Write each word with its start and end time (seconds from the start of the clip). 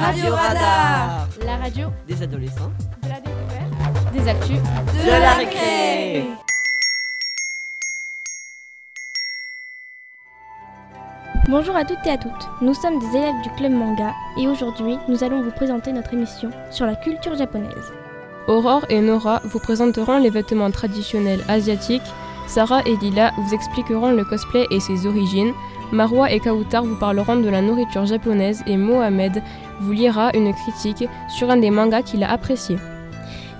Radio 0.00 0.34
Radar. 0.34 1.28
La 1.44 1.56
radio 1.56 1.88
Des 2.08 2.22
adolescents. 2.22 2.72
de 3.02 3.08
la 3.08 3.20
découverte, 3.20 4.12
des 4.14 4.28
actus, 4.28 4.56
de 4.56 5.10
la 5.10 5.32
récré. 5.34 6.24
Bonjour 11.48 11.76
à 11.76 11.84
toutes 11.84 11.98
et 12.06 12.10
à 12.10 12.16
toutes, 12.16 12.48
nous 12.62 12.72
sommes 12.72 12.98
des 12.98 13.18
élèves 13.18 13.42
du 13.42 13.50
club 13.50 13.72
manga 13.72 14.14
et 14.38 14.48
aujourd'hui 14.48 14.96
nous 15.08 15.22
allons 15.22 15.42
vous 15.42 15.50
présenter 15.50 15.92
notre 15.92 16.14
émission 16.14 16.50
sur 16.70 16.86
la 16.86 16.94
culture 16.94 17.36
japonaise. 17.36 17.92
Aurore 18.48 18.86
et 18.88 19.00
Nora 19.00 19.42
vous 19.44 19.58
présenteront 19.58 20.18
les 20.18 20.30
vêtements 20.30 20.70
traditionnels 20.70 21.44
asiatiques, 21.48 22.00
Sarah 22.46 22.82
et 22.86 22.96
Lila 22.96 23.32
vous 23.36 23.54
expliqueront 23.54 24.12
le 24.12 24.24
cosplay 24.24 24.66
et 24.70 24.80
ses 24.80 25.06
origines, 25.06 25.52
Marwa 25.92 26.30
et 26.30 26.38
Kautar 26.38 26.84
vous 26.84 26.96
parleront 26.96 27.36
de 27.36 27.48
la 27.48 27.62
nourriture 27.62 28.06
japonaise 28.06 28.62
et 28.66 28.76
Mohamed 28.76 29.42
vous 29.80 29.92
lira 29.92 30.30
une 30.36 30.54
critique 30.54 31.08
sur 31.28 31.50
un 31.50 31.56
des 31.56 31.70
mangas 31.70 32.02
qu'il 32.02 32.22
a 32.22 32.30
apprécié. 32.30 32.76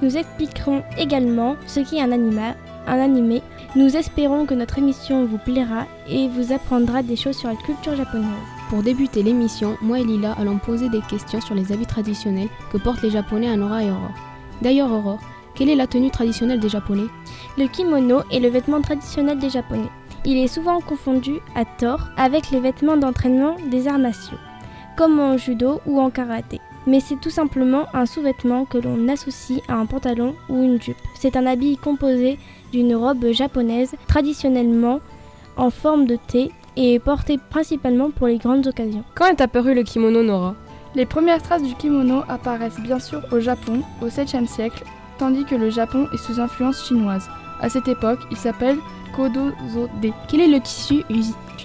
Nous 0.00 0.16
expliquerons 0.16 0.82
également 0.96 1.56
ce 1.66 1.80
qu'est 1.80 2.00
un, 2.00 2.12
anima, 2.12 2.54
un 2.86 3.00
animé. 3.00 3.42
Nous 3.74 3.96
espérons 3.96 4.46
que 4.46 4.54
notre 4.54 4.78
émission 4.78 5.26
vous 5.26 5.38
plaira 5.38 5.86
et 6.08 6.28
vous 6.28 6.52
apprendra 6.52 7.02
des 7.02 7.16
choses 7.16 7.36
sur 7.36 7.48
la 7.48 7.56
culture 7.56 7.96
japonaise. 7.96 8.26
Pour 8.70 8.82
débuter 8.82 9.22
l'émission, 9.22 9.76
moi 9.82 9.98
et 9.98 10.04
Lila 10.04 10.36
allons 10.38 10.58
poser 10.58 10.88
des 10.88 11.00
questions 11.00 11.40
sur 11.40 11.56
les 11.56 11.72
habits 11.72 11.86
traditionnels 11.86 12.48
que 12.72 12.78
portent 12.78 13.02
les 13.02 13.10
Japonais 13.10 13.50
à 13.50 13.56
Nora 13.56 13.82
et 13.82 13.90
Aurore. 13.90 14.14
D'ailleurs, 14.62 14.92
Aurore, 14.92 15.20
quelle 15.56 15.68
est 15.68 15.76
la 15.76 15.88
tenue 15.88 16.10
traditionnelle 16.10 16.60
des 16.60 16.68
Japonais? 16.68 17.08
Le 17.58 17.66
kimono 17.66 18.20
est 18.30 18.38
le 18.38 18.48
vêtement 18.48 18.80
traditionnel 18.80 19.38
des 19.38 19.50
Japonais. 19.50 19.90
Il 20.26 20.36
est 20.36 20.48
souvent 20.48 20.80
confondu, 20.80 21.40
à 21.54 21.64
tort, 21.64 22.08
avec 22.16 22.50
les 22.50 22.60
vêtements 22.60 22.96
d'entraînement 22.96 23.56
des 23.70 23.88
arts 23.88 23.98
martiaux, 23.98 24.36
comme 24.96 25.18
en 25.18 25.36
judo 25.36 25.80
ou 25.86 25.98
en 26.00 26.10
karaté. 26.10 26.60
Mais 26.86 27.00
c'est 27.00 27.20
tout 27.20 27.30
simplement 27.30 27.84
un 27.94 28.06
sous-vêtement 28.06 28.64
que 28.64 28.78
l'on 28.78 29.08
associe 29.08 29.60
à 29.68 29.74
un 29.74 29.86
pantalon 29.86 30.34
ou 30.48 30.62
une 30.62 30.80
jupe. 30.80 30.96
C'est 31.14 31.36
un 31.36 31.46
habit 31.46 31.76
composé 31.76 32.38
d'une 32.72 32.94
robe 32.94 33.32
japonaise 33.32 33.94
traditionnellement 34.08 35.00
en 35.56 35.70
forme 35.70 36.06
de 36.06 36.16
T 36.16 36.50
et 36.76 36.94
est 36.94 36.98
porté 36.98 37.38
principalement 37.50 38.10
pour 38.10 38.26
les 38.26 38.38
grandes 38.38 38.66
occasions. 38.66 39.04
Quand 39.14 39.26
est 39.26 39.40
apparu 39.40 39.74
le 39.74 39.82
kimono 39.82 40.22
Nora? 40.22 40.54
Les 40.94 41.06
premières 41.06 41.42
traces 41.42 41.62
du 41.62 41.74
kimono 41.74 42.22
apparaissent 42.28 42.80
bien 42.80 42.98
sûr 42.98 43.22
au 43.32 43.40
Japon 43.40 43.82
au 44.02 44.06
7e 44.06 44.46
siècle, 44.46 44.84
tandis 45.18 45.44
que 45.44 45.54
le 45.54 45.70
Japon 45.70 46.08
est 46.12 46.18
sous 46.18 46.40
influence 46.40 46.86
chinoise. 46.86 47.28
À 47.60 47.68
cette 47.68 47.88
époque, 47.88 48.20
il 48.30 48.36
s'appelle 48.36 48.78
Kodozo-de. 49.14 50.10
Quel 50.28 50.40
est 50.40 50.48
le 50.48 50.60
tissu 50.60 51.02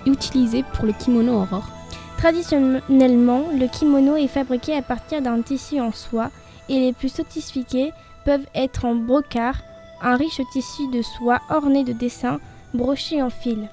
utilisé 0.05 0.63
pour 0.73 0.85
le 0.85 0.93
kimono 0.93 1.33
Aurore? 1.33 1.69
Traditionnellement, 2.17 3.43
le 3.53 3.67
kimono 3.67 4.15
est 4.15 4.27
fabriqué 4.27 4.75
à 4.75 4.81
partir 4.81 5.21
d'un 5.21 5.41
tissu 5.41 5.79
en 5.79 5.91
soie 5.91 6.31
et 6.69 6.79
les 6.79 6.93
plus 6.93 7.09
sophistiqués 7.09 7.91
peuvent 8.25 8.47
être 8.55 8.85
en 8.85 8.95
brocart, 8.95 9.57
un 10.01 10.15
riche 10.15 10.41
tissu 10.51 10.87
de 10.91 11.01
soie 11.01 11.39
orné 11.49 11.83
de 11.83 11.93
dessins 11.93 12.39
brochés 12.73 13.21
en 13.21 13.29
fil. 13.29 13.69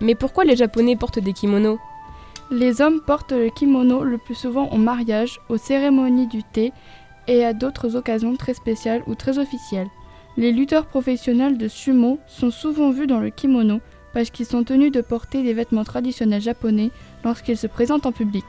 Mais 0.00 0.14
pourquoi 0.14 0.44
les 0.44 0.56
Japonais 0.56 0.96
portent 0.96 1.18
des 1.18 1.32
kimonos? 1.32 1.78
Les 2.50 2.80
hommes 2.80 3.00
portent 3.00 3.32
le 3.32 3.50
kimono 3.50 4.04
le 4.04 4.18
plus 4.18 4.34
souvent 4.34 4.68
au 4.68 4.76
mariage, 4.76 5.40
aux 5.48 5.56
cérémonies 5.56 6.28
du 6.28 6.44
thé 6.44 6.72
et 7.26 7.44
à 7.44 7.52
d'autres 7.52 7.96
occasions 7.96 8.36
très 8.36 8.54
spéciales 8.54 9.02
ou 9.06 9.14
très 9.14 9.38
officielles. 9.38 9.88
Les 10.38 10.52
lutteurs 10.52 10.84
professionnels 10.84 11.56
de 11.56 11.66
sumo 11.66 12.18
sont 12.26 12.50
souvent 12.50 12.90
vus 12.90 13.06
dans 13.06 13.20
le 13.20 13.30
kimono 13.30 13.80
parce 14.12 14.28
qu'ils 14.28 14.44
sont 14.44 14.64
tenus 14.64 14.92
de 14.92 15.00
porter 15.00 15.42
des 15.42 15.54
vêtements 15.54 15.84
traditionnels 15.84 16.42
japonais 16.42 16.90
lorsqu'ils 17.24 17.56
se 17.56 17.66
présentent 17.66 18.04
en 18.04 18.12
public. 18.12 18.44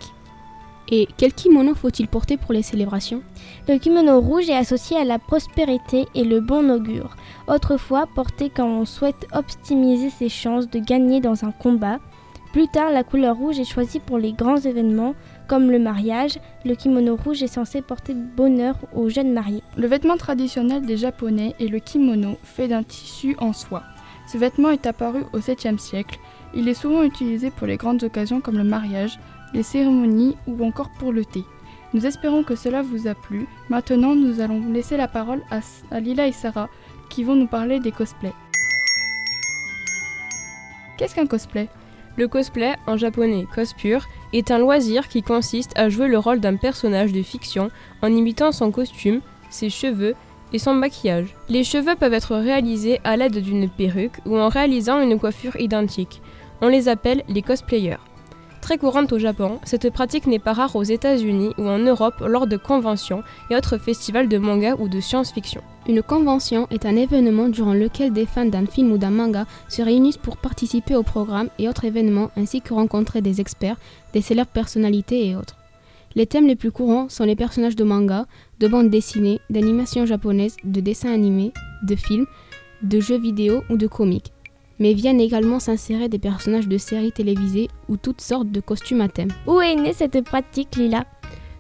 Et 0.89 1.07
quel 1.17 1.33
kimono 1.33 1.75
faut-il 1.75 2.09
porter 2.09 2.35
pour 2.35 2.51
les 2.53 2.61
célébrations? 2.61 3.21
Le 3.69 3.77
kimono 3.77 4.19
rouge 4.19 4.49
est 4.49 4.55
associé 4.55 4.97
à 4.97 5.05
la 5.05 5.17
prospérité 5.17 6.07
et 6.13 6.25
le 6.25 6.41
bon 6.41 6.69
augure, 6.69 7.15
autrefois 7.47 8.05
porté 8.13 8.49
quand 8.49 8.67
on 8.67 8.85
souhaite 8.85 9.27
optimiser 9.33 10.09
ses 10.09 10.29
chances 10.29 10.69
de 10.69 10.79
gagner 10.79 11.21
dans 11.21 11.45
un 11.45 11.51
combat. 11.51 11.99
Plus 12.51 12.67
tard, 12.67 12.91
la 12.91 13.03
couleur 13.03 13.35
rouge 13.35 13.59
est 13.59 13.65
choisie 13.65 13.99
pour 13.99 14.17
les 14.17 14.33
grands 14.33 14.57
événements 14.57 15.15
comme 15.47 15.71
le 15.71 15.79
mariage. 15.79 16.39
Le 16.65 16.75
kimono 16.75 17.15
rouge 17.15 17.41
est 17.43 17.47
censé 17.47 17.81
porter 17.81 18.13
bonheur 18.13 18.75
aux 18.93 19.09
jeunes 19.09 19.33
mariés. 19.33 19.63
Le 19.77 19.87
vêtement 19.87 20.17
traditionnel 20.17 20.85
des 20.85 20.97
Japonais 20.97 21.55
est 21.59 21.67
le 21.67 21.79
kimono, 21.79 22.37
fait 22.43 22.67
d'un 22.67 22.83
tissu 22.83 23.35
en 23.39 23.53
soie. 23.53 23.83
Ce 24.27 24.37
vêtement 24.37 24.69
est 24.71 24.85
apparu 24.85 25.23
au 25.33 25.39
7e 25.39 25.77
siècle. 25.77 26.19
Il 26.53 26.67
est 26.67 26.73
souvent 26.73 27.03
utilisé 27.03 27.49
pour 27.49 27.67
les 27.67 27.77
grandes 27.77 28.03
occasions 28.03 28.41
comme 28.41 28.57
le 28.57 28.63
mariage, 28.63 29.19
les 29.53 29.63
cérémonies 29.63 30.35
ou 30.47 30.63
encore 30.65 30.89
pour 30.99 31.13
le 31.13 31.23
thé. 31.23 31.43
Nous 31.93 32.05
espérons 32.05 32.43
que 32.43 32.55
cela 32.55 32.81
vous 32.81 33.07
a 33.07 33.15
plu. 33.15 33.47
Maintenant, 33.69 34.15
nous 34.15 34.41
allons 34.41 34.61
laisser 34.71 34.97
la 34.97 35.07
parole 35.07 35.41
à, 35.49 35.99
Lila 35.99 36.27
et 36.27 36.33
Sarah 36.33 36.69
qui 37.09 37.23
vont 37.23 37.35
nous 37.35 37.47
parler 37.47 37.79
des 37.79 37.91
cosplays. 37.91 38.33
Qu'est-ce 40.97 41.15
qu'un 41.15 41.27
cosplay? 41.27 41.69
Le 42.17 42.27
cosplay, 42.27 42.73
en 42.87 42.97
japonais 42.97 43.45
cosplay, 43.53 43.99
est 44.33 44.49
un 44.49 44.57
loisir 44.57 45.07
qui 45.07 45.21
consiste 45.21 45.71
à 45.77 45.89
jouer 45.89 46.07
le 46.07 46.17
rôle 46.17 46.39
d'un 46.39 46.55
personnage 46.55 47.11
de 47.11 47.21
fiction 47.21 47.69
en 48.01 48.07
imitant 48.07 48.51
son 48.51 48.71
costume, 48.71 49.21
ses 49.51 49.69
cheveux 49.69 50.15
et 50.51 50.57
son 50.57 50.73
maquillage. 50.73 51.35
Les 51.47 51.63
cheveux 51.63 51.95
peuvent 51.95 52.13
être 52.13 52.35
réalisés 52.35 52.99
à 53.03 53.17
l'aide 53.17 53.37
d'une 53.37 53.69
perruque 53.69 54.19
ou 54.25 54.35
en 54.37 54.49
réalisant 54.49 54.99
une 54.99 55.19
coiffure 55.19 55.55
identique. 55.59 56.21
On 56.61 56.69
les 56.69 56.89
appelle 56.89 57.23
les 57.29 57.43
cosplayers. 57.43 57.97
Très 58.67 58.77
courante 58.77 59.13
au 59.13 59.17
Japon, 59.17 59.61
cette 59.63 59.89
pratique 59.91 60.27
n'est 60.27 60.39
pas 60.39 60.51
rare 60.51 60.75
aux 60.75 60.83
États-Unis 60.83 61.53
ou 61.57 61.69
en 61.69 61.77
Europe 61.77 62.19
lors 62.19 62.47
de 62.47 62.57
conventions 62.57 63.23
et 63.49 63.55
autres 63.55 63.77
festivals 63.77 64.27
de 64.27 64.37
manga 64.37 64.75
ou 64.77 64.89
de 64.89 64.99
science-fiction. 64.99 65.61
Une 65.87 66.03
convention 66.03 66.67
est 66.69 66.85
un 66.85 66.97
événement 66.97 67.47
durant 67.47 67.73
lequel 67.73 68.11
des 68.11 68.25
fans 68.25 68.43
d'un 68.43 68.65
film 68.65 68.91
ou 68.91 68.97
d'un 68.97 69.09
manga 69.09 69.45
se 69.69 69.81
réunissent 69.81 70.17
pour 70.17 70.35
participer 70.35 70.97
au 70.97 71.03
programme 71.03 71.47
et 71.57 71.69
autres 71.69 71.85
événements 71.85 72.29
ainsi 72.35 72.59
que 72.59 72.73
rencontrer 72.73 73.21
des 73.21 73.39
experts, 73.39 73.77
des 74.11 74.19
célèbres 74.19 74.51
personnalités 74.51 75.29
et 75.29 75.37
autres. 75.37 75.55
Les 76.15 76.25
thèmes 76.25 76.47
les 76.47 76.57
plus 76.57 76.73
courants 76.73 77.07
sont 77.07 77.23
les 77.23 77.37
personnages 77.37 77.77
de 77.77 77.85
manga, 77.85 78.25
de 78.59 78.67
bandes 78.67 78.89
dessinées, 78.89 79.39
d'animation 79.49 80.05
japonaise, 80.05 80.57
de 80.65 80.81
dessins 80.81 81.13
animés, 81.13 81.53
de 81.83 81.95
films, 81.95 82.27
de 82.81 82.99
jeux 82.99 83.17
vidéo 83.17 83.63
ou 83.69 83.77
de 83.77 83.87
comics. 83.87 84.33
Mais 84.79 84.93
viennent 84.93 85.21
également 85.21 85.59
s'insérer 85.59 86.09
des 86.09 86.19
personnages 86.19 86.67
de 86.67 86.77
séries 86.77 87.11
télévisées 87.11 87.69
ou 87.89 87.97
toutes 87.97 88.21
sortes 88.21 88.51
de 88.51 88.59
costumes 88.59 89.01
à 89.01 89.07
thème. 89.07 89.31
Où 89.47 89.59
est 89.59 89.75
née 89.75 89.93
cette 89.93 90.21
pratique, 90.21 90.75
Lila? 90.75 91.05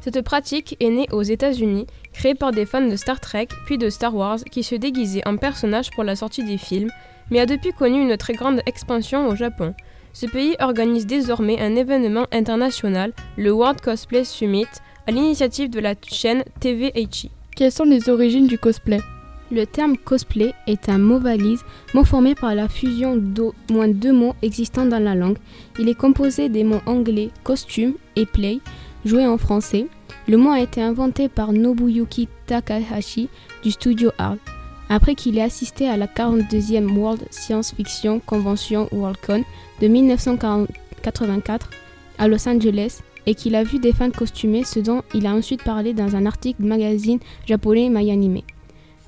Cette 0.01 0.21
pratique 0.21 0.77
est 0.79 0.89
née 0.89 1.07
aux 1.11 1.23
États-Unis, 1.23 1.87
créée 2.13 2.35
par 2.35 2.51
des 2.51 2.65
fans 2.65 2.87
de 2.87 2.95
Star 2.95 3.19
Trek 3.19 3.47
puis 3.65 3.77
de 3.77 3.89
Star 3.89 4.15
Wars 4.15 4.39
qui 4.51 4.63
se 4.63 4.75
déguisaient 4.75 5.27
en 5.27 5.37
personnages 5.37 5.91
pour 5.91 6.03
la 6.03 6.15
sortie 6.15 6.43
des 6.43 6.57
films, 6.57 6.91
mais 7.29 7.39
a 7.39 7.45
depuis 7.45 7.73
connu 7.73 8.01
une 8.01 8.15
très 8.15 8.33
grande 8.33 8.61
expansion 8.65 9.27
au 9.27 9.35
Japon. 9.35 9.73
Ce 10.13 10.25
pays 10.25 10.55
organise 10.59 11.05
désormais 11.05 11.59
un 11.59 11.75
événement 11.75 12.25
international, 12.31 13.13
le 13.35 13.51
World 13.51 13.81
Cosplay 13.81 14.23
Summit, 14.23 14.65
à 15.05 15.11
l'initiative 15.11 15.69
de 15.69 15.79
la 15.79 15.93
chaîne 16.09 16.43
TVHI. 16.59 17.31
Quelles 17.55 17.71
sont 17.71 17.83
les 17.83 18.09
origines 18.09 18.47
du 18.47 18.57
cosplay? 18.57 18.99
Le 19.49 19.65
terme 19.65 19.95
cosplay 19.97 20.53
est 20.67 20.89
un 20.89 20.97
mot 20.97 21.19
valise, 21.19 21.61
mot 21.93 22.03
formé 22.03 22.35
par 22.35 22.53
la 22.53 22.67
fusion 22.67 23.15
d'au 23.15 23.55
moins 23.71 23.87
deux 23.87 24.11
mots 24.11 24.35
existants 24.41 24.85
dans 24.85 24.99
la 25.01 25.15
langue. 25.15 25.37
Il 25.79 25.87
est 25.87 25.95
composé 25.95 26.49
des 26.49 26.65
mots 26.65 26.81
anglais 26.85 27.29
costume 27.45 27.93
et 28.17 28.25
play, 28.25 28.59
joué 29.05 29.25
en 29.25 29.37
français. 29.37 29.87
Le 30.27 30.35
mot 30.35 30.49
a 30.49 30.59
été 30.59 30.81
inventé 30.81 31.29
par 31.29 31.53
Nobuyuki 31.53 32.27
Takahashi 32.45 33.29
du 33.63 33.71
studio 33.71 34.11
Art, 34.17 34.35
après 34.89 35.15
qu'il 35.15 35.37
ait 35.37 35.43
assisté 35.43 35.87
à 35.87 35.95
la 35.95 36.07
42e 36.07 36.93
World 36.97 37.23
Science 37.31 37.73
Fiction 37.73 38.19
Convention 38.19 38.89
Worldcon 38.91 39.45
de 39.81 39.87
1984 39.87 41.69
à 42.17 42.27
Los 42.27 42.49
Angeles 42.49 42.99
et 43.25 43.35
qu'il 43.35 43.55
a 43.55 43.63
vu 43.63 43.79
des 43.79 43.93
fans 43.93 44.11
costumés, 44.11 44.65
ce 44.65 44.79
dont 44.81 45.03
il 45.13 45.25
a 45.25 45.33
ensuite 45.33 45.63
parlé 45.63 45.93
dans 45.93 46.17
un 46.17 46.25
article 46.25 46.61
du 46.61 46.67
magazine 46.67 47.19
japonais 47.45 47.89
MyAnime. 47.89 48.41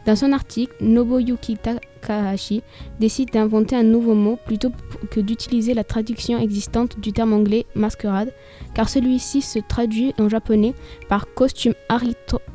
Dans 0.06 0.16
son 0.16 0.32
article, 0.32 0.74
Nobuyuki 0.80 1.58
Takahashi 1.58 2.64
décide 3.00 3.32
d'inventer 3.32 3.76
un 3.76 3.84
nouveau 3.84 4.16
mot 4.16 4.40
plutôt 4.46 4.72
que 5.12 5.20
d'utiliser 5.20 5.74
la 5.74 5.84
traduction 5.84 6.40
existante 6.40 7.00
du 7.00 7.12
terme 7.12 7.34
anglais 7.34 7.66
masquerade, 7.76 8.34
car 8.74 8.90
celui-ci 8.90 9.42
se 9.42 9.60
traduit 9.60 10.14
en 10.18 10.30
japonais 10.30 10.74
par 11.10 11.34
costume 11.34 11.74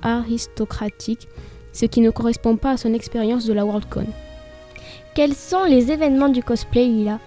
aristocratique, 0.02 1.28
ce 1.72 1.86
qui 1.86 2.00
ne 2.00 2.10
correspond 2.10 2.56
pas 2.56 2.72
à 2.72 2.76
son 2.76 2.94
expérience 2.94 3.44
de 3.44 3.52
la 3.52 3.64
Worldcon. 3.64 4.06
Quels 5.14 5.34
sont 5.34 5.64
les 5.64 5.92
événements 5.92 6.28
du 6.28 6.42
cosplay, 6.42 6.86
Lila 6.86 7.20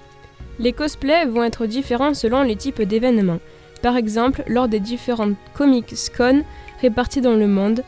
Les 0.60 0.74
cosplays 0.74 1.26
vont 1.26 1.44
être 1.44 1.68
différents 1.68 2.14
selon 2.14 2.42
les 2.42 2.56
types 2.56 2.82
d'événements. 2.82 3.40
Par 3.82 3.96
exemple, 3.96 4.44
lors 4.48 4.68
des 4.68 4.80
différentes 4.80 5.36
Comic 5.54 5.94
Con 6.18 6.44
répartis 6.82 7.22
dans 7.22 7.36
le 7.36 7.48
monde, 7.48 7.84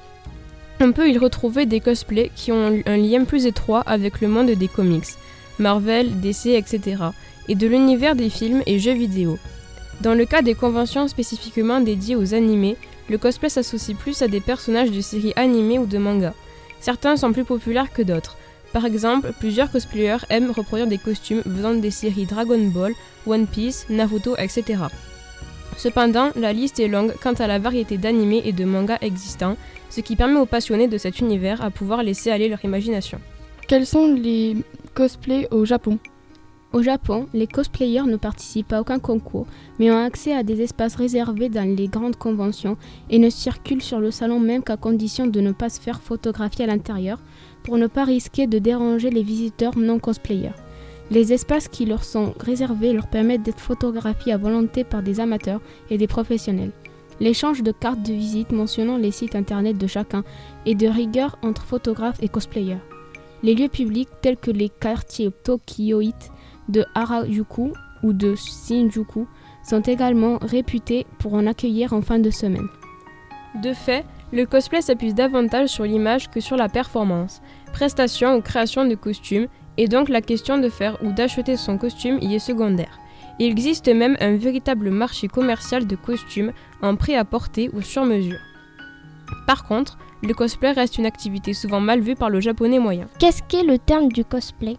on 0.82 0.92
peut 0.94 1.10
y 1.10 1.18
retrouver 1.18 1.66
des 1.66 1.80
cosplays 1.80 2.32
qui 2.36 2.52
ont 2.52 2.82
un 2.86 2.98
lien 2.98 3.26
plus 3.26 3.46
étroit 3.46 3.82
avec 3.82 4.22
le 4.22 4.28
monde 4.28 4.50
des 4.52 4.68
comics, 4.68 5.18
Marvel, 5.60 6.20
DC, 6.22 6.48
etc., 6.48 7.04
et 7.48 7.56
de 7.56 7.68
l'univers 7.68 8.16
des 8.16 8.30
films 8.30 8.62
et 8.66 8.80
jeux 8.80 8.94
vidéo. 8.94 9.38
Dans 10.02 10.14
le 10.14 10.26
cas 10.26 10.42
des 10.42 10.54
conventions 10.54 11.08
spécifiquement 11.08 11.82
dédiées 11.82 12.16
aux 12.16 12.34
animés, 12.34 12.78
le 13.10 13.18
cosplay 13.18 13.50
s'associe 13.50 13.98
plus 13.98 14.22
à 14.22 14.28
des 14.28 14.40
personnages 14.40 14.92
de 14.92 15.02
séries 15.02 15.34
animées 15.36 15.80
ou 15.80 15.86
de 15.86 15.98
mangas. 15.98 16.36
Certains 16.80 17.18
sont 17.18 17.34
plus 17.34 17.44
populaires 17.44 17.92
que 17.92 18.04
d'autres. 18.04 18.38
Par 18.72 18.86
exemple, 18.86 19.34
plusieurs 19.40 19.72
cosplayers 19.72 20.26
aiment 20.30 20.52
reproduire 20.52 20.88
des 20.88 21.00
costumes 21.00 21.42
venant 21.46 21.74
des 21.74 21.92
séries 21.92 22.28
Dragon 22.28 22.60
Ball, 22.68 22.94
One 23.26 23.48
Piece, 23.48 23.88
Naruto, 23.90 24.38
etc. 24.38 24.84
Cependant, 25.80 26.32
la 26.36 26.52
liste 26.52 26.82
est 26.82 26.90
longue 26.90 27.14
quant 27.24 27.32
à 27.32 27.48
la 27.48 27.58
variété 27.58 27.98
d'animés 27.98 28.42
et 28.44 28.52
de 28.52 28.66
mangas 28.66 28.98
existants, 29.00 29.56
ce 29.90 30.02
qui 30.02 30.18
permet 30.18 30.38
aux 30.38 30.46
passionnés 30.46 30.90
de 30.90 30.98
cet 30.98 31.20
univers 31.20 31.64
à 31.64 31.72
pouvoir 31.72 32.04
laisser 32.04 32.32
aller 32.32 32.50
leur 32.50 32.66
imagination. 32.66 33.18
Quels 33.66 33.86
sont 33.86 34.14
les 34.14 34.58
cosplays 34.94 35.48
au 35.52 35.64
Japon 35.64 35.98
Au 36.74 36.82
Japon, 36.82 37.28
les 37.34 37.48
cosplayers 37.48 38.04
ne 38.04 38.18
participent 38.18 38.74
à 38.74 38.82
aucun 38.82 39.00
concours, 39.00 39.48
mais 39.80 39.90
ont 39.90 40.04
accès 40.04 40.34
à 40.34 40.44
des 40.44 40.62
espaces 40.62 40.96
réservés 40.96 41.48
dans 41.48 41.74
les 41.74 41.88
grandes 41.88 42.18
conventions 42.18 42.76
et 43.10 43.18
ne 43.18 43.30
circulent 43.30 43.82
sur 43.82 44.02
le 44.02 44.12
salon 44.12 44.42
même 44.42 44.64
qu'à 44.64 44.76
condition 44.76 45.28
de 45.28 45.40
ne 45.40 45.54
pas 45.54 45.70
se 45.70 45.80
faire 45.80 46.02
photographier 46.02 46.66
à 46.66 46.68
l'intérieur 46.68 47.20
pour 47.64 47.78
ne 47.78 47.88
pas 47.88 48.04
risquer 48.04 48.48
de 48.48 48.60
déranger 48.60 49.12
les 49.12 49.24
visiteurs 49.24 49.78
non 49.78 49.98
cosplayers. 49.98 50.52
Les 51.12 51.34
espaces 51.34 51.68
qui 51.68 51.86
leur 51.86 52.04
sont 52.04 52.34
réservés 52.40 52.94
leur 52.94 53.08
permettent 53.08 53.42
d'être 53.42 53.60
photographiés 53.60 54.34
à 54.34 54.38
volonté 54.38 54.84
par 54.84 55.02
des 55.02 55.20
amateurs 55.20 55.62
et 55.90 55.98
des 55.98 56.08
professionnels. 56.08 56.72
L'échange 57.20 57.64
de 57.64 57.72
cartes 57.72 58.04
de 58.04 58.14
visite 58.14 58.52
mentionnant 58.52 58.98
les 58.98 59.12
sites 59.12 59.36
internet 59.36 59.78
de 59.78 59.88
chacun 59.88 60.24
est 60.66 60.76
de 60.76 60.88
rigueur 60.88 61.38
entre 61.42 61.64
photographes 61.64 62.22
et 62.22 62.30
cosplayers. 62.30 62.78
Les 63.44 63.56
lieux 63.56 63.70
publics 63.70 64.10
tels 64.22 64.38
que 64.38 64.52
les 64.52 64.70
quartiers 64.70 65.32
tokyoïtes 65.44 66.32
de 66.70 66.86
Harajuku 66.94 67.74
ou 68.04 68.14
de 68.14 68.36
Shinjuku 68.36 69.28
sont 69.68 69.82
également 69.82 70.38
réputés 70.42 71.06
pour 71.20 71.34
en 71.34 71.48
accueillir 71.48 71.94
en 71.94 72.02
fin 72.02 72.20
de 72.20 72.30
semaine. 72.30 72.68
De 73.64 73.74
fait, 73.74 74.06
le 74.32 74.46
cosplay 74.46 74.82
s'appuie 74.82 75.14
davantage 75.14 75.70
sur 75.70 75.84
l'image 75.84 76.30
que 76.30 76.40
sur 76.40 76.56
la 76.56 76.70
performance, 76.70 77.42
prestation 77.74 78.36
ou 78.36 78.42
création 78.42 78.86
de 78.86 78.96
costumes, 78.96 79.48
et 79.80 79.88
donc 79.88 80.10
la 80.10 80.22
question 80.22 80.58
de 80.58 80.68
faire 80.68 81.02
ou 81.02 81.14
d'acheter 81.14 81.56
son 81.56 81.78
costume 81.78 82.20
y 82.22 82.36
est 82.36 82.40
secondaire. 82.40 83.00
Il 83.40 83.50
existe 83.50 83.88
même 83.88 84.18
un 84.20 84.36
véritable 84.36 84.90
marché 84.90 85.30
commercial 85.30 85.88
de 85.88 85.96
costumes 85.96 86.52
en 86.82 86.98
prêt-à-porter 86.98 87.70
ou 87.74 87.82
sur 87.82 88.04
mesure. 88.04 88.42
Par 89.48 89.64
contre, 89.64 89.98
le 90.22 90.34
cosplay 90.34 90.72
reste 90.72 90.98
une 90.98 91.06
activité 91.06 91.54
souvent 91.54 91.80
mal 91.80 92.02
vue 92.02 92.16
par 92.16 92.30
le 92.30 92.42
japonais 92.42 92.78
moyen. 92.78 93.08
Qu'est-ce 93.20 93.42
qu'est 93.48 93.64
le 93.64 93.80
terme 93.80 94.12
du 94.12 94.26
cosplay? 94.26 94.76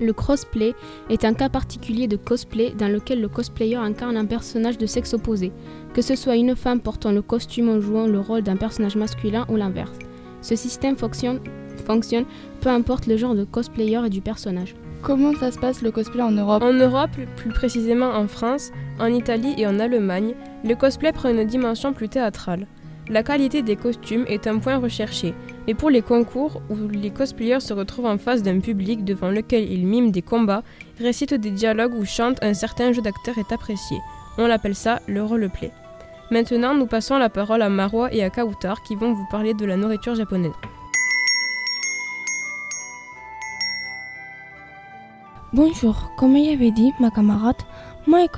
Le 0.00 0.14
crossplay 0.14 0.74
est 1.10 1.26
un 1.26 1.34
cas 1.34 1.50
particulier 1.50 2.06
de 2.06 2.16
cosplay 2.16 2.70
dans 2.70 2.88
lequel 2.88 3.20
le 3.20 3.28
cosplayer 3.28 3.76
incarne 3.76 4.16
un 4.16 4.24
personnage 4.24 4.78
de 4.78 4.86
sexe 4.86 5.12
opposé, 5.12 5.52
que 5.92 6.00
ce 6.00 6.16
soit 6.16 6.36
une 6.36 6.56
femme 6.56 6.80
portant 6.80 7.12
le 7.12 7.20
costume 7.20 7.68
en 7.68 7.80
jouant 7.80 8.06
le 8.06 8.20
rôle 8.20 8.42
d'un 8.42 8.56
personnage 8.56 8.96
masculin 8.96 9.44
ou 9.50 9.56
l'inverse. 9.56 9.98
Ce 10.40 10.56
système 10.56 10.96
fonctionne, 10.96 11.40
fonctionne 11.80 12.24
peu 12.60 12.68
importe 12.68 13.06
le 13.06 13.16
genre 13.16 13.34
de 13.34 13.44
cosplayer 13.44 14.00
et 14.04 14.10
du 14.10 14.20
personnage. 14.20 14.74
Comment 15.02 15.34
ça 15.34 15.52
se 15.52 15.58
passe 15.58 15.82
le 15.82 15.92
cosplay 15.92 16.22
en 16.22 16.32
Europe? 16.32 16.62
En 16.62 16.72
Europe, 16.72 17.10
plus 17.36 17.50
précisément 17.50 18.10
en 18.10 18.26
France, 18.26 18.70
en 18.98 19.06
Italie 19.06 19.54
et 19.56 19.66
en 19.66 19.78
Allemagne, 19.78 20.34
le 20.64 20.74
cosplay 20.74 21.12
prend 21.12 21.28
une 21.28 21.44
dimension 21.44 21.92
plus 21.92 22.08
théâtrale. 22.08 22.66
La 23.08 23.22
qualité 23.22 23.62
des 23.62 23.76
costumes 23.76 24.26
est 24.28 24.46
un 24.46 24.58
point 24.58 24.76
recherché, 24.76 25.32
mais 25.66 25.72
pour 25.72 25.88
les 25.88 26.02
concours 26.02 26.60
où 26.68 26.76
les 26.88 27.10
cosplayers 27.10 27.60
se 27.60 27.72
retrouvent 27.72 28.06
en 28.06 28.18
face 28.18 28.42
d'un 28.42 28.60
public 28.60 29.04
devant 29.04 29.30
lequel 29.30 29.70
ils 29.70 29.86
miment 29.86 30.10
des 30.10 30.20
combats, 30.20 30.62
récitent 31.00 31.32
des 31.32 31.50
dialogues 31.50 31.94
ou 31.94 32.04
chantent 32.04 32.42
un 32.42 32.52
certain 32.52 32.92
jeu 32.92 33.00
d'acteur 33.00 33.38
est 33.38 33.52
apprécié. 33.52 33.96
On 34.36 34.46
l'appelle 34.46 34.74
ça 34.74 35.00
le 35.06 35.22
roleplay. 35.22 35.70
Maintenant, 36.30 36.74
nous 36.74 36.86
passons 36.86 37.16
la 37.16 37.30
parole 37.30 37.62
à 37.62 37.70
Marwa 37.70 38.12
et 38.12 38.22
à 38.22 38.28
Kautar 38.28 38.82
qui 38.82 38.94
vont 38.94 39.14
vous 39.14 39.26
parler 39.30 39.54
de 39.54 39.64
la 39.64 39.78
nourriture 39.78 40.14
japonaise. 40.14 40.52
Bonjour, 45.54 46.10
comme 46.18 46.36
il 46.36 46.52
avait 46.52 46.70
dit 46.70 46.92
ma 47.00 47.10
camarade, 47.10 47.56
moi 48.06 48.22
et 48.22 48.28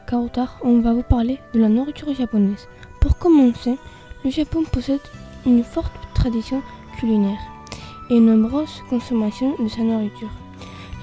Kautar, 0.00 0.58
on 0.64 0.78
va 0.78 0.94
vous 0.94 1.02
parler 1.02 1.38
de 1.52 1.60
la 1.60 1.68
nourriture 1.68 2.14
japonaise. 2.14 2.68
Pour 3.02 3.18
commencer, 3.18 3.76
le 4.24 4.30
Japon 4.30 4.62
possède 4.72 5.02
une 5.44 5.62
forte 5.62 5.92
tradition 6.14 6.62
culinaire 6.98 7.38
et 8.08 8.16
une 8.16 8.34
nombreuse 8.34 8.82
consommation 8.88 9.54
de 9.62 9.68
sa 9.68 9.82
nourriture. 9.82 10.30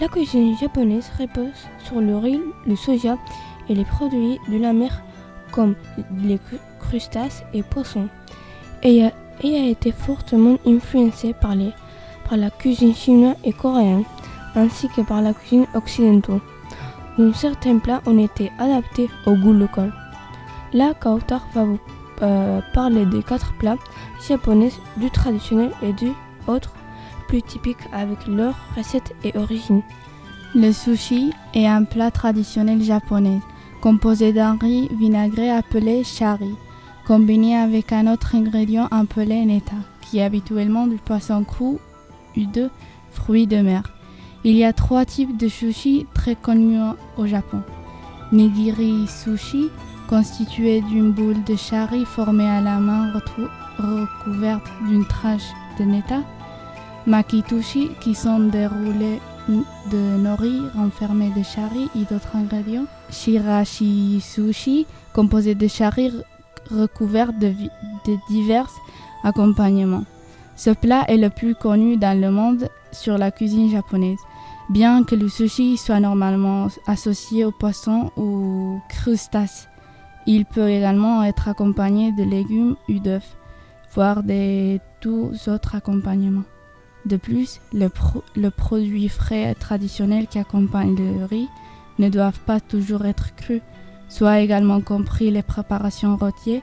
La 0.02 0.08
cuisine 0.08 0.58
japonaise 0.58 1.12
repose 1.20 1.68
sur 1.86 2.02
le 2.02 2.18
riz, 2.18 2.42
le 2.66 2.76
soja 2.76 3.16
et 3.70 3.76
les 3.76 3.86
produits 3.86 4.40
de 4.48 4.58
la 4.58 4.74
mer 4.74 5.04
comme 5.52 5.76
les 6.24 6.40
crustacés 6.80 7.44
et 7.54 7.62
poissons 7.62 8.08
et 8.82 9.04
a, 9.04 9.12
a 9.44 9.48
été 9.48 9.92
fortement 9.92 10.58
influencée 10.66 11.36
par 11.40 11.56
la 12.36 12.50
cuisine 12.50 12.96
chinoise 12.96 13.36
et 13.44 13.54
coréenne 13.54 14.06
ainsi 14.56 14.90
que 14.90 15.02
par 15.02 15.22
la 15.22 15.34
cuisine 15.34 15.68
occidentale, 15.74 16.40
dont 17.18 17.34
certains 17.34 17.80
plats 17.80 18.02
ont 18.06 18.18
été 18.18 18.52
adaptés 18.60 19.10
au 19.26 19.36
goût 19.36 19.54
local. 19.54 19.94
Là, 20.74 20.94
Kautar 20.94 21.46
va 21.54 21.64
vous 21.66 21.80
euh, 22.22 22.62
parler 22.74 23.06
des 23.06 23.24
quatre 23.24 23.54
plats 23.54 23.78
japonais, 24.28 24.72
du 24.98 25.10
traditionnel 25.10 25.72
et 25.82 25.94
du 25.94 26.12
autre, 26.48 26.74
plus 27.28 27.42
typiques 27.42 27.78
avec 27.94 28.28
leurs 28.28 28.58
recettes 28.76 29.14
et 29.24 29.38
origines. 29.38 29.84
Le 30.56 30.72
sushi 30.72 31.32
est 31.54 31.68
un 31.68 31.84
plat 31.84 32.12
traditionnel 32.12 32.82
japonais, 32.82 33.40
composé 33.82 34.34
d'un 34.34 34.58
riz 34.58 34.90
vinaigré 34.92 35.50
appelé 35.50 36.04
shari, 36.04 36.56
combiné 37.06 37.56
avec 37.56 37.92
un 37.92 38.12
autre 38.12 38.36
ingrédient 38.36 38.88
appelé 38.92 39.46
neta, 39.46 39.76
qui 40.02 40.18
est 40.20 40.24
habituellement 40.24 40.88
du 40.88 40.98
poisson 40.98 41.44
cru 41.44 41.78
ou 42.38 42.46
de 42.54 42.70
fruits 43.12 43.48
de 43.48 43.62
mer. 43.62 43.84
Il 44.46 44.56
y 44.56 44.64
a 44.64 44.72
trois 44.72 45.04
types 45.04 45.38
de 45.38 45.50
sushi 45.50 46.08
très 46.14 46.36
connus 46.36 46.80
au 47.18 47.28
Japon. 47.28 47.62
Nigiri 48.32 49.06
sushi, 49.08 49.70
constitué 50.08 50.80
d'une 50.82 51.12
boule 51.12 51.44
de 51.44 51.56
shari 51.56 52.06
formée 52.06 52.48
à 52.48 52.62
la 52.62 52.80
main 52.80 53.12
recouverte 53.78 54.66
d'une 54.88 55.06
tranche 55.06 55.50
de 55.78 55.84
neta. 55.84 56.22
Makitushi, 57.06 57.90
qui 58.00 58.16
sont 58.16 58.40
des 58.40 58.68
roulés 58.68 59.20
de 59.92 60.18
nori 60.18 60.62
renfermés 60.76 61.32
de 61.36 61.44
shari 61.44 61.90
et 61.96 62.06
d'autres 62.06 62.36
ingrédients. 62.36 62.86
Shirashi 63.12 64.22
sushi, 64.22 64.86
composé 65.14 65.54
de 65.54 65.68
shari 65.68 66.12
recouvert 66.72 67.34
de 67.34 67.54
divers 68.30 68.70
accompagnements. 69.24 70.06
Ce 70.56 70.70
plat 70.70 71.04
est 71.08 71.18
le 71.18 71.30
plus 71.30 71.56
connu 71.56 71.98
dans 71.98 72.20
le 72.20 72.32
monde 72.32 72.70
sur 72.92 73.18
la 73.18 73.32
cuisine 73.32 73.70
japonaise. 73.72 74.20
Bien 74.70 75.04
que 75.04 75.16
le 75.16 75.30
sushi 75.30 75.78
soit 75.78 76.00
normalement 76.00 76.68
associé 76.86 77.44
au 77.44 77.52
poisson 77.52 78.12
ou 78.18 78.80
crustacés, 78.88 79.68
il 80.28 80.46
peut 80.46 80.70
également 80.70 81.24
être 81.24 81.48
accompagné 81.48 82.12
de 82.12 82.24
légumes 82.24 82.76
ou 82.88 83.00
d'œufs, 83.00 83.36
voire 83.96 84.22
de 84.22 84.78
tous 85.02 85.48
autres 85.48 85.74
accompagnements. 85.74 86.44
De 87.08 87.18
plus, 87.18 87.62
le, 87.74 87.90
pro 87.90 88.24
le 88.36 88.52
produit 88.52 89.10
frais 89.10 89.56
traditionnel 89.56 90.28
qui 90.28 90.38
accompagne 90.38 90.96
le 90.96 91.26
riz 91.26 91.48
ne 91.98 92.10
doivent 92.10 92.42
pas 92.42 92.60
toujours 92.60 93.06
être 93.06 93.36
crus, 93.36 93.64
soit 94.08 94.40
également 94.40 94.82
compris 94.82 95.32
les 95.32 95.42
préparations 95.42 96.16
rôties, 96.16 96.62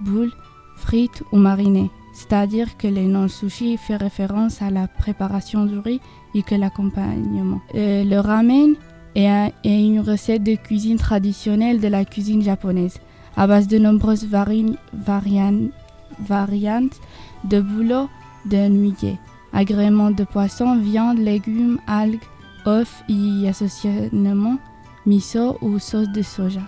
boules, 0.00 0.32
frites 0.74 1.22
ou 1.30 1.36
marinées 1.36 1.90
c'est-à-dire 2.14 2.78
que 2.78 2.86
le 2.86 3.02
nom 3.02 3.28
sushi 3.28 3.76
fait 3.76 3.96
référence 3.96 4.62
à 4.62 4.70
la 4.70 4.86
préparation 4.86 5.66
du 5.66 5.78
riz 5.78 6.00
et 6.34 6.42
que 6.42 6.54
l'accompagnement. 6.54 7.60
Euh, 7.74 8.04
le 8.04 8.20
ramen 8.20 8.76
est, 9.16 9.28
un, 9.28 9.50
est, 9.64 9.84
une 9.84 10.00
recette 10.00 10.44
de 10.44 10.54
cuisine 10.54 10.96
traditionnelle 10.96 11.80
de 11.80 11.88
la 11.88 12.04
cuisine 12.04 12.42
japonaise, 12.42 12.98
à 13.36 13.48
base 13.48 13.66
de 13.66 13.78
nombreuses 13.78 14.26
vari 14.26 14.76
variantes 14.92 17.00
de 17.44 17.60
bouleau 17.60 18.08
de 18.46 18.68
nuillet, 18.68 19.18
agréments 19.52 20.12
de 20.12 20.24
poisson, 20.24 20.78
viande, 20.78 21.18
légumes, 21.18 21.80
algues, 21.88 22.20
œufs 22.66 23.02
et 23.08 23.48
associativement 23.48 24.56
miso 25.04 25.58
ou 25.60 25.78
sauce 25.80 26.08
de 26.08 26.22
soja. 26.22 26.62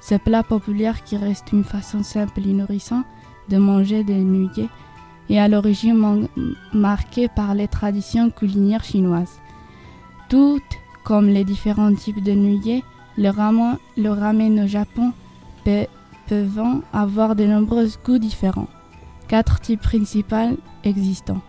Ce 0.00 0.14
plat 0.14 0.42
populaire 0.42 1.02
qui 1.02 1.16
reste 1.16 1.52
une 1.52 1.64
façon 1.64 2.02
simple 2.02 2.40
et 2.46 2.52
nourrissante 2.52 3.06
de 3.48 3.56
manger 3.56 4.04
des 4.04 4.22
nuillets 4.22 4.68
et 5.28 5.40
à 5.40 5.48
l'origine 5.48 6.28
marqué 6.72 7.28
par 7.28 7.54
les 7.54 7.68
traditions 7.68 8.30
culinaires 8.30 8.84
chinoises. 8.84 9.40
Tout 10.28 10.60
comme 11.04 11.28
les 11.28 11.44
différents 11.44 11.94
types 11.94 12.22
de 12.22 12.32
nuillets, 12.32 12.82
le 13.16 13.28
ramen, 13.30 13.78
le 13.96 14.10
ramen 14.10 14.64
au 14.64 14.66
Japon 14.66 15.12
peut, 15.64 15.86
peuvent 16.26 16.82
avoir 16.92 17.36
de 17.36 17.44
nombreux 17.44 17.88
goûts 18.04 18.18
différents. 18.18 18.68
Quatre 19.28 19.60
types 19.60 19.82
principaux 19.82 20.58
existants. 20.82 21.40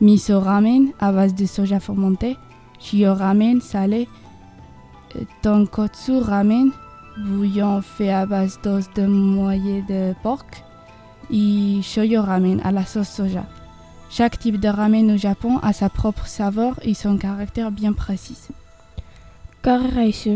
Miso 0.00 0.40
ramen 0.40 0.92
à 0.98 1.12
base 1.12 1.34
de 1.34 1.46
soja 1.46 1.80
fermenté, 1.80 2.36
shio 2.80 3.14
ramen 3.14 3.60
salé, 3.60 4.08
tonkotsu 5.42 6.18
ramen 6.18 6.70
bouillon 7.16 7.80
fait 7.80 8.10
à 8.10 8.26
base 8.26 8.58
d'os 8.62 8.90
de 8.96 9.06
moyer 9.06 9.82
de 9.82 10.14
porc, 10.22 10.46
et 11.30 11.82
shoyu 11.82 12.18
ramen 12.18 12.60
à 12.64 12.72
la 12.72 12.84
sauce 12.84 13.08
soja. 13.08 13.44
Chaque 14.10 14.38
type 14.38 14.60
de 14.60 14.68
ramen 14.68 15.10
au 15.10 15.16
Japon 15.16 15.58
a 15.62 15.72
sa 15.72 15.88
propre 15.88 16.26
saveur 16.26 16.78
et 16.82 16.94
son 16.94 17.16
caractère 17.18 17.70
bien 17.70 17.92
précis. 17.92 18.38
Curry 19.62 19.88
rice. 19.88 20.28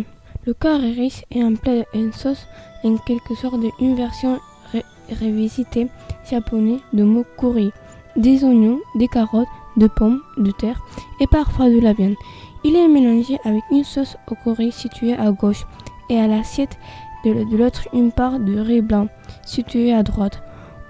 Le 0.46 0.54
curry 0.54 0.92
rice 0.94 1.22
est 1.30 1.42
un 1.42 1.54
plat 1.54 1.84
en 1.94 2.10
sauce, 2.12 2.46
en 2.82 2.96
quelque 2.96 3.34
sorte 3.34 3.60
une 3.78 3.94
version 3.94 4.40
ré 4.72 4.84
révisitée 5.10 5.88
japonaise 6.28 6.80
de 6.92 7.04
mot 7.04 7.24
curry. 7.38 7.70
Des 8.16 8.42
oignons, 8.42 8.80
des 8.96 9.08
carottes, 9.08 9.46
de 9.76 9.86
pommes 9.86 10.22
de 10.38 10.50
terre 10.50 10.80
et 11.20 11.26
parfois 11.26 11.68
de 11.70 11.78
la 11.78 11.92
viande. 11.92 12.16
Il 12.64 12.74
est 12.74 12.88
mélangé 12.88 13.38
avec 13.44 13.62
une 13.70 13.84
sauce 13.84 14.16
au 14.28 14.34
curry 14.34 14.72
située 14.72 15.14
à 15.14 15.30
gauche 15.30 15.64
et 16.10 16.18
à 16.18 16.26
l'assiette 16.26 16.78
de 17.24 17.56
l'autre 17.56 17.88
une 17.92 18.10
part 18.10 18.40
de 18.40 18.58
riz 18.58 18.80
blanc 18.80 19.08
située 19.44 19.92
à 19.92 20.02
droite. 20.02 20.42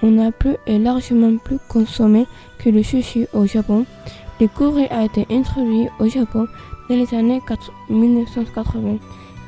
On 0.03 0.19
a 0.19 0.31
plus 0.31 0.57
et 0.67 0.79
largement 0.79 1.37
plus 1.39 1.59
consommé 1.69 2.27
que 2.59 2.71
le 2.71 2.83
sushi 2.83 3.27
au 3.33 3.47
Japon. 3.47 3.85
Le 4.41 4.47
curry 4.47 4.87
a 4.91 5.05
été 5.05 5.27
introduit 5.31 5.89
au 5.99 6.07
Japon 6.07 6.47
dans 6.89 6.97
les 6.97 7.13
années 7.15 7.41
1980 7.91 8.99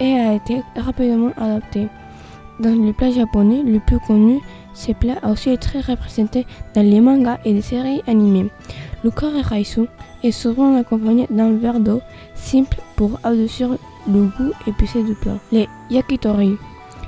et 0.00 0.12
a 0.14 0.34
été 0.34 0.62
rapidement 0.76 1.32
adapté. 1.36 1.86
Dans 2.58 2.74
les 2.74 2.92
plats 2.92 3.10
japonais 3.10 3.62
le 3.62 3.80
plus 3.80 4.00
connu, 4.00 4.40
ce 4.74 4.92
plat 4.92 5.18
a 5.22 5.30
aussi 5.30 5.50
été 5.50 5.80
représenté 5.80 6.46
dans 6.74 6.82
les 6.82 7.00
mangas 7.00 7.38
et 7.44 7.52
les 7.52 7.62
séries 7.62 8.02
animées. 8.06 8.50
Le 9.02 9.10
curry 9.10 9.42
raisu 9.42 9.86
est 10.22 10.30
souvent 10.30 10.76
accompagné 10.76 11.26
d'un 11.30 11.52
verre 11.52 11.80
d'eau 11.80 12.02
simple 12.34 12.78
pour 12.96 13.18
adoucir 13.22 13.70
le 14.06 14.24
goût 14.24 14.52
épicé 14.66 15.02
du 15.02 15.14
plat. 15.14 15.38
Les 15.52 15.68
yakitori. 15.90 16.56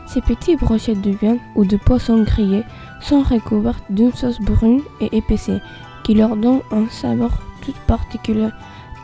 Ces 0.07 0.21
petites 0.21 0.61
brochettes 0.61 1.01
de 1.01 1.11
viande 1.11 1.39
ou 1.55 1.65
de 1.65 1.77
poisson 1.77 2.23
grillé 2.23 2.63
sont 3.03 3.23
recouvertes 3.23 3.85
d'une 3.91 4.13
sauce 4.13 4.41
brune 4.41 4.83
et 5.01 5.17
épaissée 5.17 5.59
qui 6.05 6.15
leur 6.15 6.37
donne 6.37 6.61
un 6.71 6.89
saveur 6.89 7.31
toute 7.61 7.77
particulière, 7.87 8.53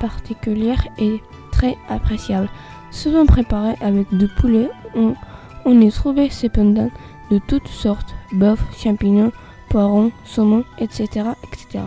particulière 0.00 0.86
et 0.98 1.20
très 1.52 1.76
appréciable. 1.88 2.48
Souvent 2.90 3.26
préparé 3.26 3.74
avec 3.80 4.12
du 4.14 4.28
poulet, 4.28 4.70
on, 4.94 5.80
y 5.80 5.90
trouvait 5.90 6.30
cependant 6.30 6.90
de 7.30 7.38
toutes 7.46 7.68
sortes, 7.68 8.14
bœuf, 8.32 8.60
champignons, 8.76 9.32
poirons, 9.68 10.10
saumon, 10.24 10.64
etc. 10.78 11.06
etc. 11.44 11.84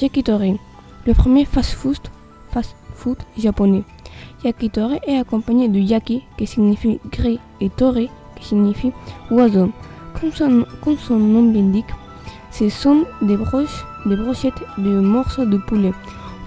Yakitori, 0.00 0.58
le 1.06 1.14
premier 1.14 1.44
fast-food 1.44 1.98
fast 2.50 2.74
food 2.94 3.18
japonais. 3.38 3.84
Yakitori 4.44 4.98
est 5.06 5.18
accompagné 5.18 5.68
de 5.68 5.78
yaki 5.78 6.22
qui 6.36 6.46
signifie 6.46 6.98
gris 7.10 7.38
et 7.60 7.70
tori 7.70 8.10
qui 8.36 8.46
signifie 8.46 8.92
oiseau. 9.30 9.70
Comme 10.20 10.32
son, 10.98 11.16
nom 11.18 11.50
l'indique, 11.50 11.86
ce 12.50 12.68
sont 12.68 13.04
des, 13.22 13.36
broches, 13.38 13.86
des 14.04 14.16
brochettes 14.16 14.62
de 14.76 15.00
morceaux 15.00 15.46
de 15.46 15.56
poulet, 15.56 15.92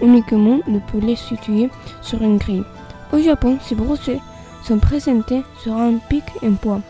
uniquement 0.01 0.59
de 0.67 0.79
poulet 0.91 1.15
situé 1.15 1.71
sur 2.01 2.21
une 2.21 2.37
grille. 2.37 2.63
Au 3.11 3.17
Japon, 3.19 3.57
ces 3.63 3.73
brochettes 3.73 4.19
sont 4.63 4.77
présentées 4.77 5.41
sur 5.59 5.73
un 5.73 5.97
pic 6.09 6.23
en 6.43 6.53
poids, 6.53 6.81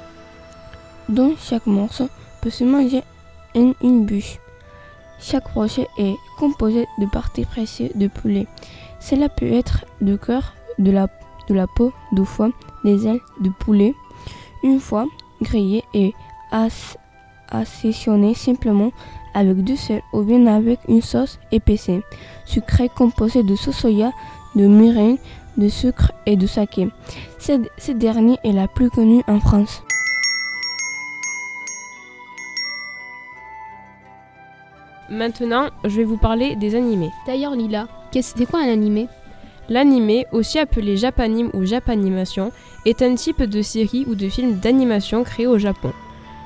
dont 1.08 1.36
chaque 1.40 1.68
morceau 1.68 2.10
peut 2.42 2.50
se 2.50 2.66
manger 2.66 3.02
en 3.56 3.72
une 3.82 4.06
bûche. 4.06 4.40
Chaque 5.20 5.54
brochet 5.54 5.88
est 5.98 6.16
composé 6.38 6.86
de 7.00 7.06
parties 7.06 7.46
précieuses 7.46 7.96
de 7.96 8.08
poulet. 8.08 8.46
Cela 9.00 9.30
peut 9.30 9.52
être 9.52 9.86
du 10.02 10.18
cœur, 10.18 10.54
de 10.80 10.92
la, 10.92 11.08
de 11.48 11.54
la 11.54 11.66
peau, 11.66 11.94
du 12.12 12.26
foie, 12.26 12.50
des 12.84 13.08
ailes 13.08 13.22
de 13.40 13.50
poulet. 13.50 13.96
Une 14.64 14.82
fois 14.82 15.06
grillé 15.42 15.84
et 15.94 16.14
assaisonné 17.50 18.34
simplement 18.34 18.92
avec 19.34 19.64
du 19.64 19.76
sel 19.76 20.02
ou 20.14 20.22
bien 20.22 20.46
avec 20.48 20.80
une 20.88 21.02
sauce 21.02 21.40
épaissée, 21.52 22.02
sucrée 22.46 22.90
composée 22.90 23.44
de 23.44 23.56
sauce 23.56 23.78
soya, 23.78 24.12
de 24.56 24.68
mirin, 24.68 25.16
de 25.58 25.68
sucre 25.68 26.12
et 26.26 26.36
de 26.36 26.48
saké. 26.48 26.88
Cette, 27.40 27.70
cette 27.78 27.98
dernière 27.98 28.38
est 28.44 28.52
la 28.52 28.68
plus 28.68 28.90
connue 28.90 29.24
en 29.28 29.40
France. 29.40 29.84
Maintenant, 35.10 35.70
je 35.84 35.98
vais 35.98 36.04
vous 36.04 36.18
parler 36.18 36.56
des 36.56 36.76
animés. 36.76 37.12
D'ailleurs, 37.28 37.56
Lila, 37.56 37.88
c'est 38.12 38.46
quoi 38.46 38.62
un 38.62 38.72
animé? 38.72 39.08
L'animé, 39.70 40.26
aussi 40.32 40.60
appelé 40.60 40.98
japanime 40.98 41.50
ou 41.54 41.66
japanimation, 41.66 42.52
est 42.86 43.02
un 43.02 43.16
type 43.16 43.44
de 43.44 43.62
série 43.62 44.06
ou 44.08 44.16
de 44.16 44.28
film 44.28 44.60
d'animation 44.60 45.24
créé 45.24 45.48
au 45.48 45.58
Japon. 45.58 45.94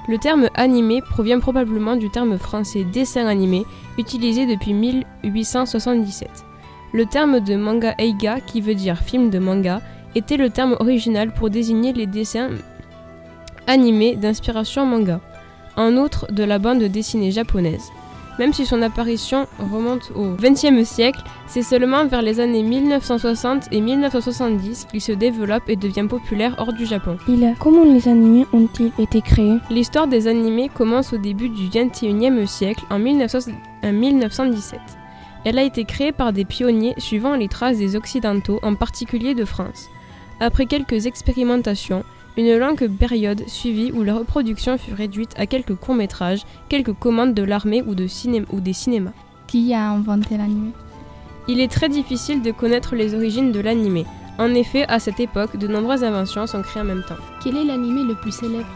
Le 0.09 0.17
terme 0.17 0.49
animé 0.55 1.01
provient 1.01 1.39
probablement 1.39 1.97
du 1.97 2.09
terme 2.09 2.37
français 2.37 2.85
dessin 2.85 3.27
animé, 3.27 3.65
utilisé 3.97 4.45
depuis 4.45 4.73
1877. 4.73 6.29
Le 6.93 7.05
terme 7.05 7.41
de 7.41 7.55
manga 7.55 7.93
eiga, 7.97 8.39
qui 8.39 8.61
veut 8.61 8.75
dire 8.75 8.99
film 8.99 9.29
de 9.29 9.39
manga, 9.39 9.81
était 10.15 10.37
le 10.37 10.49
terme 10.49 10.77
original 10.79 11.33
pour 11.33 11.49
désigner 11.49 11.91
les 11.91 12.07
dessins 12.07 12.49
animés 13.67 14.15
d'inspiration 14.15 14.85
manga, 14.85 15.19
en 15.75 15.97
outre 15.97 16.31
de 16.31 16.43
la 16.43 16.57
bande 16.57 16.83
dessinée 16.83 17.31
japonaise. 17.31 17.91
Même 18.39 18.53
si 18.53 18.65
son 18.65 18.81
apparition 18.81 19.47
remonte 19.59 20.11
au 20.15 20.35
XXe 20.35 20.87
siècle, 20.87 21.21
c'est 21.47 21.63
seulement 21.63 22.05
vers 22.05 22.21
les 22.21 22.39
années 22.39 22.61
1960 22.61 23.69
et 23.71 23.81
1970 23.81 24.85
qu'il 24.91 25.01
se 25.01 25.11
développe 25.11 25.67
et 25.69 25.75
devient 25.75 26.05
populaire 26.07 26.55
hors 26.59 26.73
du 26.73 26.85
Japon. 26.85 27.17
Il 27.27 27.55
comment 27.59 27.83
les 27.83 28.07
animés 28.07 28.45
ont-ils 28.53 28.91
été 28.99 29.21
créés? 29.21 29.57
L'histoire 29.69 30.07
des 30.07 30.27
animés 30.27 30.69
commence 30.69 31.13
au 31.13 31.17
début 31.17 31.49
du 31.49 31.67
XXIe 31.67 32.47
siècle, 32.47 32.83
en, 32.91 32.99
1900 32.99 33.51
en 33.83 33.91
1917. 33.91 34.79
Elle 35.45 35.57
a 35.57 35.63
été 35.63 35.85
créée 35.85 36.11
par 36.11 36.33
des 36.33 36.45
pionniers 36.45 36.93
suivant 36.97 37.35
les 37.35 37.47
traces 37.47 37.77
des 37.77 37.95
Occidentaux, 37.95 38.59
en 38.63 38.75
particulier 38.75 39.33
de 39.33 39.45
France. 39.45 39.89
Après 40.39 40.65
quelques 40.67 41.07
expérimentations, 41.07 42.03
une 42.37 42.55
longue 42.55 42.87
période 42.97 43.43
suivie 43.47 43.91
où 43.91 44.03
la 44.03 44.13
reproduction 44.13 44.77
fut 44.77 44.93
réduite 44.93 45.31
à 45.37 45.47
quelques 45.47 45.75
courts-métrages, 45.75 46.43
quelques 46.69 46.93
commandes 46.93 47.33
de 47.33 47.41
l'armée 47.41 47.81
ou, 47.81 47.95
de 47.95 48.05
ciné 48.05 48.43
ou 48.51 48.59
des 48.59 48.73
cinémas. 48.73 49.13
Qui 49.47 49.73
a 49.73 49.89
inventé 49.89 50.37
l'anime 50.37 50.71
Il 51.47 51.59
est 51.59 51.71
très 51.71 51.89
difficile 51.89 52.43
de 52.43 52.51
connaître 52.51 52.95
les 52.95 53.15
origines 53.15 53.51
de 53.51 53.59
l'anime. 53.59 54.05
En 54.37 54.53
effet, 54.53 54.85
à 54.87 54.99
cette 54.99 55.19
époque, 55.19 55.57
de 55.57 55.67
nombreuses 55.67 56.03
inventions 56.03 56.45
sont 56.45 56.61
créées 56.61 56.83
en 56.83 56.85
même 56.85 57.03
temps. 57.07 57.15
Quel 57.43 57.57
est 57.57 57.63
l'anime 57.63 58.07
le 58.07 58.15
plus 58.15 58.31
célèbre? 58.31 58.69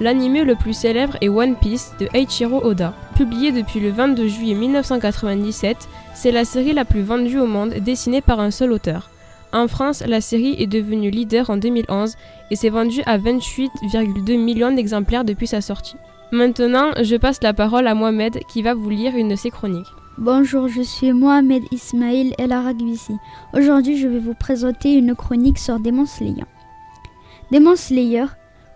L'anime 0.00 0.44
le 0.44 0.54
plus 0.54 0.74
célèbre 0.74 1.16
est 1.22 1.30
One 1.30 1.56
Piece 1.56 1.92
de 1.98 2.08
Eiichiro 2.12 2.62
Oda. 2.62 2.92
Publié 3.16 3.52
depuis 3.52 3.80
le 3.80 3.90
22 3.90 4.28
juillet 4.28 4.54
1997, 4.54 5.88
c'est 6.14 6.30
la 6.30 6.44
série 6.44 6.74
la 6.74 6.84
plus 6.84 7.02
vendue 7.02 7.38
au 7.38 7.46
monde 7.46 7.70
dessinée 7.80 8.20
par 8.20 8.38
un 8.38 8.50
seul 8.50 8.72
auteur. 8.72 9.08
En 9.52 9.66
France, 9.66 10.02
la 10.06 10.20
série 10.20 10.56
est 10.58 10.66
devenue 10.66 11.10
leader 11.10 11.48
en 11.48 11.56
2011 11.56 12.16
et 12.50 12.56
s'est 12.56 12.68
vendue 12.68 13.02
à 13.06 13.18
28,2 13.18 14.38
millions 14.38 14.72
d'exemplaires 14.72 15.24
depuis 15.24 15.46
sa 15.46 15.62
sortie. 15.62 15.96
Maintenant, 16.32 16.90
je 17.02 17.16
passe 17.16 17.42
la 17.42 17.54
parole 17.54 17.86
à 17.86 17.94
Mohamed 17.94 18.40
qui 18.52 18.60
va 18.60 18.74
vous 18.74 18.90
lire 18.90 19.16
une 19.16 19.30
de 19.30 19.36
ses 19.36 19.50
chroniques. 19.50 19.86
Bonjour, 20.18 20.68
je 20.68 20.82
suis 20.82 21.12
Mohamed 21.12 21.62
Ismail 21.70 22.34
El 22.36 22.52
Aragbisi. 22.52 23.14
Aujourd'hui, 23.54 23.96
je 23.96 24.08
vais 24.08 24.18
vous 24.18 24.34
présenter 24.34 24.92
une 24.92 25.14
chronique 25.14 25.58
sur 25.58 25.80
Demon 25.80 26.04
Slayer. 26.04 26.44
Demon 27.50 27.76
Slayer, 27.76 28.26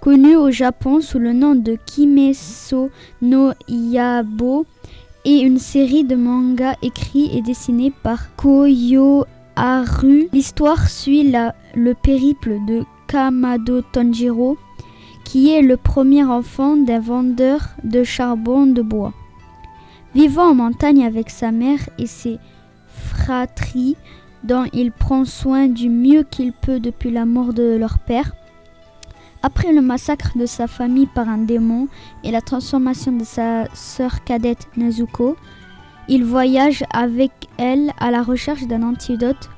connu 0.00 0.37
au 0.37 0.50
Japon 0.50 1.02
sous 1.02 1.19
le 1.19 1.35
nom 1.35 1.55
de 1.55 1.76
Kimeso 1.85 2.91
no 3.21 3.52
Yabo, 3.69 4.64
est 5.26 5.41
une 5.41 5.59
série 5.59 6.05
de 6.05 6.17
mangas 6.17 6.76
écrits 6.81 7.37
et 7.37 7.43
dessinés 7.43 7.93
par 8.02 8.35
Koyo 8.37 9.26
Haru. 9.56 10.28
L'histoire 10.32 10.88
suit 10.88 11.32
le 11.75 11.94
périple 11.94 12.59
de 12.66 12.85
Kamado 13.06 13.82
Tanjiro, 13.82 14.56
qui 15.25 15.50
est 15.50 15.62
le 15.62 15.76
premier 15.76 16.25
enfant 16.25 16.76
d'un 16.76 17.00
vendeur 17.00 17.61
de 17.85 18.04
charbon 18.04 18.66
de 18.66 18.82
bois. 18.82 19.12
Vivant 20.14 20.50
en 20.50 20.54
montagne 20.54 21.04
avec 21.04 21.30
sa 21.30 21.52
mère 21.52 21.80
et 21.99 22.06
ses 22.06 22.38
fratries, 22.88 23.97
dont 24.44 24.66
il 24.73 24.92
prend 24.92 25.25
soin 25.25 25.68
du 25.68 25.88
mieux 25.88 26.23
qu'il 26.23 26.52
peut 26.52 26.80
depuis 26.80 27.11
la 27.11 27.25
mort 27.25 27.54
de 27.54 27.76
leur 27.76 27.99
père, 27.99 28.32
après 29.42 29.73
le 29.73 29.80
massacre 29.80 30.38
de 30.38 30.47
sa 30.47 30.66
famille 30.66 31.09
par 31.12 31.28
un 31.28 31.38
démon 31.38 31.88
et 32.25 32.30
la 32.30 32.40
transformation 32.40 33.12
de 33.12 33.25
sa 33.25 33.64
sœur 33.75 34.25
cadette 34.25 34.68
Nezuko, 34.76 35.37
il 36.12 36.25
voyage 36.25 36.85
avec 36.90 37.33
elle 37.57 37.90
à 37.99 38.11
la 38.11 38.23
recherche 38.23 38.64
d'un 38.64 38.83
antidote 38.83 39.49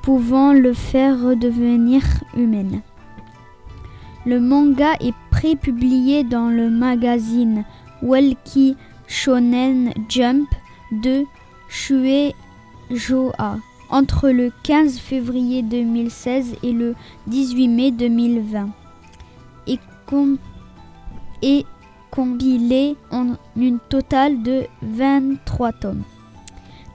pouvant 0.00 0.54
le 0.54 0.72
faire 0.72 1.20
redevenir 1.20 2.02
humaine. 2.34 2.80
Le 4.24 4.40
manga 4.40 4.94
est 5.00 5.14
prépublié 5.30 6.24
dans 6.24 6.48
le 6.48 6.70
magazine 6.70 7.66
Welki 8.00 8.78
Shonen 9.08 9.92
Jump 10.08 10.48
de 10.90 11.26
Shuejoa 11.68 13.58
entre 13.90 14.30
le 14.30 14.52
15 14.62 14.98
février 14.98 15.62
2016 15.62 16.56
et 16.62 16.72
le 16.72 16.94
18 17.26 17.68
mai 17.68 17.90
2020 17.90 18.70
et, 19.66 19.78
et 21.42 21.66
compilé 22.10 22.96
en 23.10 23.36
une 23.56 23.78
totale 23.88 24.42
de 24.42 24.64
23 24.82 25.72
tomes. 25.72 26.02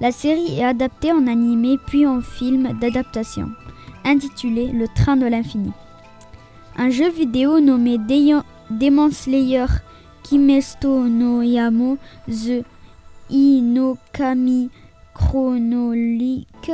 La 0.01 0.11
série 0.11 0.59
est 0.59 0.63
adaptée 0.63 1.11
en 1.11 1.27
animé 1.27 1.77
puis 1.87 2.05
en 2.05 2.21
film 2.21 2.77
d'adaptation, 2.79 3.49
intitulé 4.03 4.67
Le 4.67 4.87
Train 4.87 5.15
de 5.15 5.25
l'Infini. 5.25 5.71
Un 6.77 6.89
jeu 6.89 7.09
vidéo 7.09 7.61
nommé 7.61 7.97
Demon 8.69 9.09
Slayer 9.11 9.67
Kimesto 10.23 11.07
no 11.07 11.41
Yamo 11.41 11.97
The 12.27 12.65
Inokami 13.29 14.69
Chronologique 15.13 16.71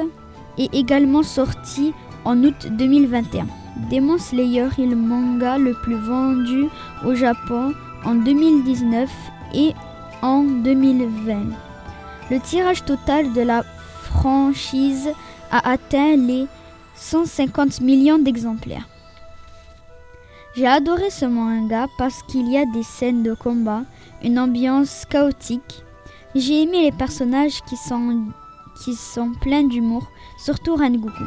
est 0.57 0.73
également 0.73 1.21
sorti 1.21 1.93
en 2.25 2.43
août 2.43 2.67
2021. 2.71 3.45
Demon 3.91 4.17
Slayer 4.17 4.69
est 4.77 4.85
le 4.85 4.95
manga 4.95 5.57
le 5.57 5.73
plus 5.73 5.95
vendu 5.95 6.65
au 7.05 7.13
Japon 7.13 7.73
en 8.05 8.15
2019 8.15 9.09
et 9.53 9.73
en 10.21 10.43
2020. 10.43 11.43
Le 12.29 12.39
tirage 12.39 12.85
total 12.85 13.33
de 13.33 13.41
la 13.41 13.63
franchise 14.03 15.09
a 15.51 15.69
atteint 15.69 16.15
les 16.15 16.47
150 16.95 17.81
millions 17.81 18.19
d'exemplaires. 18.19 18.87
J'ai 20.55 20.67
adoré 20.67 21.09
ce 21.09 21.25
manga 21.25 21.87
parce 21.97 22.23
qu'il 22.23 22.51
y 22.51 22.57
a 22.57 22.65
des 22.65 22.83
scènes 22.83 23.23
de 23.23 23.33
combat, 23.33 23.83
une 24.23 24.37
ambiance 24.37 25.05
chaotique. 25.09 25.83
J'ai 26.35 26.63
aimé 26.63 26.83
les 26.83 26.91
personnages 26.91 27.61
qui 27.63 27.77
sont, 27.77 28.25
qui 28.83 28.93
sont 28.95 29.31
pleins 29.41 29.63
d'humour, 29.63 30.09
surtout 30.37 30.75
Rengoku. 30.75 31.23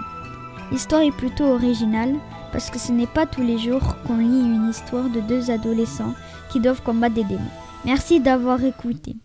L'histoire 0.71 1.03
est 1.03 1.17
plutôt 1.17 1.45
originale 1.45 2.15
parce 2.53 2.71
que 2.71 2.79
ce 2.79 2.93
n'est 2.93 3.07
pas 3.07 3.27
tous 3.27 3.43
les 3.43 3.59
jours 3.59 3.97
qu'on 4.07 4.19
lit 4.19 4.41
une 4.41 4.71
histoire 4.71 5.09
de 5.09 5.21
deux 5.21 5.51
adolescents 5.51 6.15
qui 6.55 6.61
doivent 6.61 6.83
combattre 6.83 7.17
des 7.17 7.25
démons. 7.25 7.41
Merci 7.85 8.21
d'avoir 8.21 8.63
écouté. 8.63 9.17